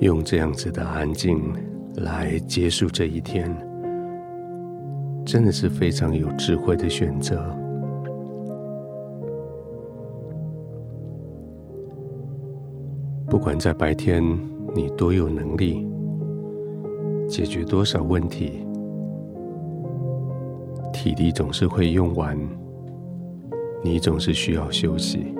[0.00, 1.52] 用这样子的安静
[1.96, 3.54] 来结束这一天，
[5.26, 7.54] 真的是非常有智慧的选择。
[13.28, 14.22] 不管在白天
[14.74, 15.86] 你多有能力，
[17.28, 18.66] 解决多少问题，
[20.94, 22.38] 体力总是会用完，
[23.84, 25.34] 你总是需要休息。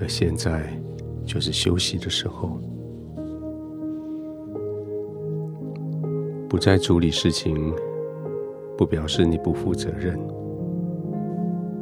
[0.00, 0.64] 而现在，
[1.24, 2.58] 就是休息的时候，
[6.48, 7.72] 不再处理事情，
[8.76, 10.18] 不表示你不负责任。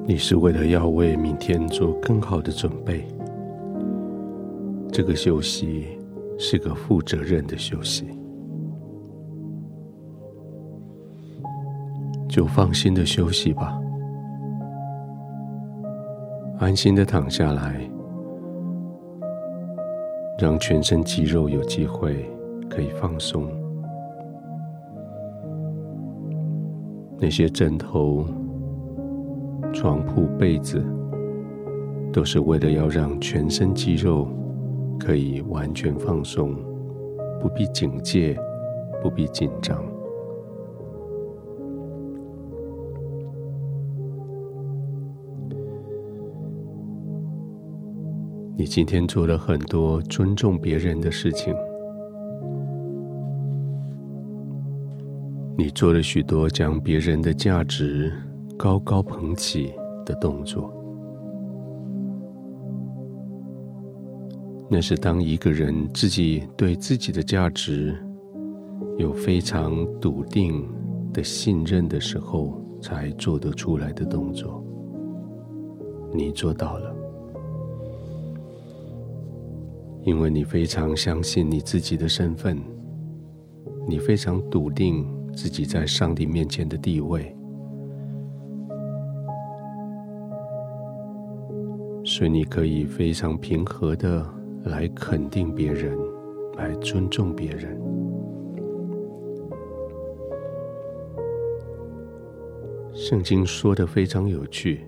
[0.06, 3.06] 你是为了要为明天做更好的准备。
[4.92, 5.86] 这个休息
[6.38, 8.06] 是个负责任的休息，
[12.28, 13.80] 就放心的休息吧，
[16.58, 17.88] 安心的躺下来。
[20.40, 22.24] 让全身肌肉有机会
[22.66, 23.46] 可以放松，
[27.18, 28.24] 那些枕头、
[29.70, 30.82] 床铺、被子，
[32.10, 34.26] 都是为了要让全身肌肉
[34.98, 36.56] 可以完全放松，
[37.38, 38.34] 不必警戒，
[39.02, 39.89] 不必紧张。
[48.60, 51.54] 你今天做了很多尊重别人的事情，
[55.56, 58.12] 你做了许多将别人的价值
[58.58, 59.72] 高高捧起
[60.04, 60.70] 的动作。
[64.68, 67.96] 那是当一个人自己对自己的价值
[68.98, 70.68] 有非常笃定
[71.14, 74.62] 的信任的时候，才做得出来的动作。
[76.12, 76.99] 你做到了。
[80.02, 82.58] 因为你非常相信你自己的身份，
[83.86, 87.36] 你非常笃定自己在上帝面前的地位，
[92.02, 94.26] 所以你可以非常平和的
[94.64, 95.96] 来肯定别人，
[96.56, 97.78] 来尊重别人。
[102.94, 104.86] 圣经说的非常有趣，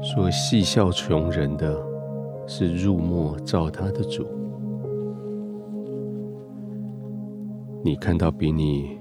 [0.00, 1.91] 说戏笑穷人的。
[2.54, 4.26] 是入墨造他的主。
[7.82, 9.00] 你看到比你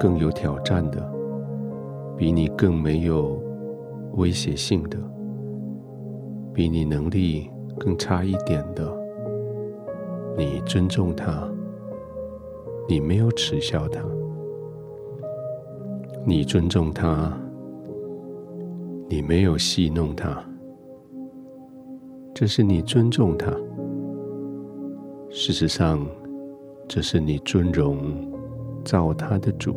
[0.00, 1.08] 更有挑战的，
[2.16, 3.40] 比你更没有
[4.14, 4.98] 威胁性的，
[6.52, 7.48] 比你能力
[7.78, 8.92] 更差一点的，
[10.36, 11.48] 你尊重他，
[12.88, 14.02] 你没有耻笑他，
[16.24, 17.32] 你尊重他，
[19.08, 20.44] 你没有戏弄他。
[22.38, 23.50] 这是你尊重他，
[25.30, 26.06] 事实上，
[26.86, 27.96] 这是你尊荣
[28.84, 29.74] 造他的主。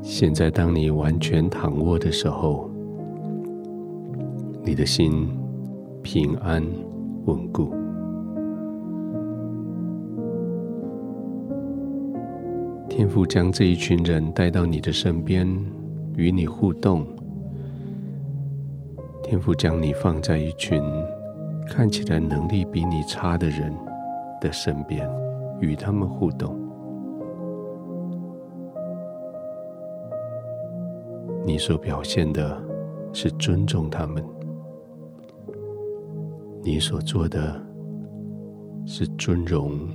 [0.00, 2.70] 现在，当你完全躺卧的时候，
[4.64, 5.28] 你的心
[6.02, 6.64] 平安
[7.26, 7.74] 稳固。
[12.96, 15.46] 天父将这一群人带到你的身边，
[16.16, 17.06] 与你互动。
[19.22, 20.82] 天父将你放在一群
[21.68, 23.70] 看起来能力比你差的人
[24.40, 25.06] 的身边，
[25.60, 26.58] 与他们互动。
[31.44, 32.58] 你所表现的
[33.12, 34.24] 是尊重他们，
[36.62, 37.62] 你所做的
[38.86, 39.86] 是尊荣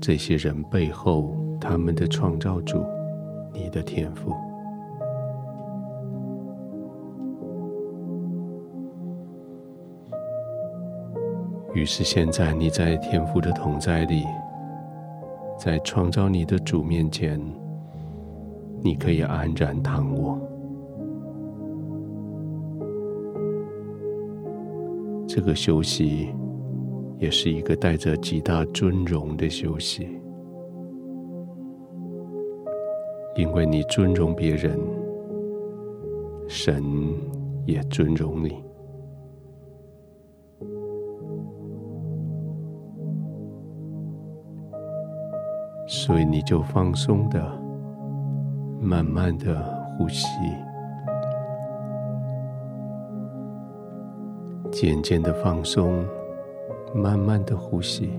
[0.00, 1.34] 这些人背后。
[1.60, 2.84] 他们的创造主，
[3.52, 4.32] 你的天赋。
[11.74, 14.24] 于是现在你在天赋的同在里，
[15.58, 17.38] 在创造你的主面前，
[18.82, 20.38] 你可以安然躺卧。
[25.28, 26.34] 这个休息
[27.18, 30.08] 也是一个带着极大尊荣的休息。
[33.36, 34.78] 因为你尊荣别人，
[36.48, 36.82] 神
[37.66, 38.64] 也尊荣你，
[45.86, 47.38] 所以你就放松的、
[48.80, 49.62] 慢慢的
[49.98, 50.26] 呼吸，
[54.70, 56.02] 渐渐的放松，
[56.94, 58.10] 慢慢的呼吸。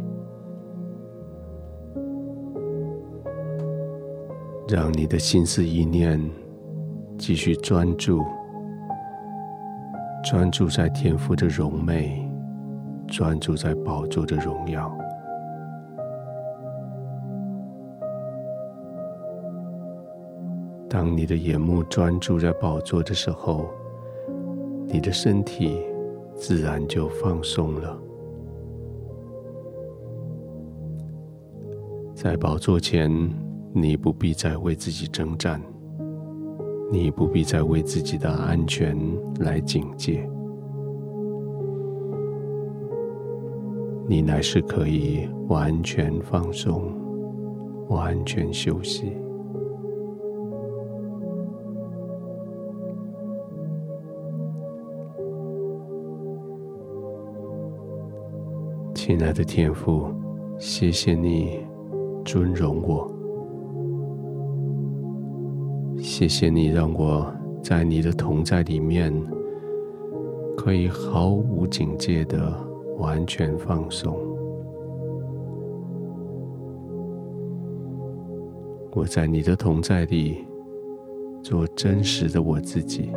[4.69, 6.21] 让你的心思意念
[7.17, 8.21] 继续专注，
[10.29, 12.29] 专注在天父的荣美，
[13.07, 14.91] 专注在宝座的荣耀。
[20.89, 23.69] 当你的眼目专注在宝座的时候，
[24.87, 25.81] 你的身体
[26.35, 27.97] 自然就放松了。
[32.13, 33.09] 在宝座前，
[33.73, 35.61] 你不必再为自己征战，
[36.91, 38.97] 你不必再为自己的安全
[39.39, 40.27] 来警戒，
[44.07, 46.91] 你乃是可以完全放松、
[47.89, 49.11] 完全休息。
[58.93, 60.13] 亲爱的天父，
[60.57, 61.65] 谢谢你
[62.25, 63.09] 尊荣我，
[66.17, 67.31] 谢谢你让我
[67.61, 69.13] 在你的同在里面，
[70.57, 72.51] 可以毫无警戒的
[72.97, 74.17] 完全放松。
[78.93, 80.43] 我在你的同在里
[81.43, 83.11] 做真实的我自己，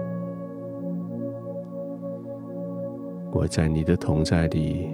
[3.33, 4.91] 我在你的同在里。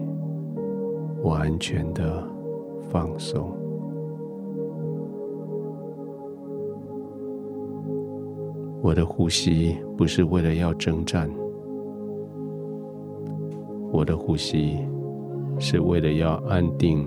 [1.24, 2.22] 完全的
[2.88, 3.65] 放松。
[8.86, 11.28] 我的呼吸不是为了要征战，
[13.90, 14.78] 我的呼吸
[15.58, 17.04] 是为了要安定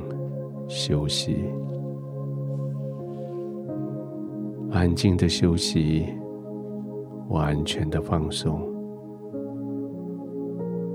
[0.68, 1.38] 休息，
[4.72, 6.06] 安静的休息，
[7.30, 8.62] 完全的放松。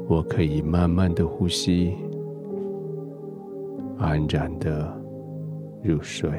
[0.07, 1.97] 我可以慢慢的呼吸。
[3.97, 4.95] 安然的
[5.83, 6.31] 入睡。